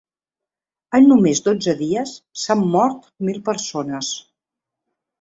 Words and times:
En 0.99 1.05
només 1.11 1.41
dotze 1.49 1.77
dies 1.83 2.15
s’han 2.47 2.67
mort 2.79 3.09
mil 3.31 3.41
persones. 3.53 4.15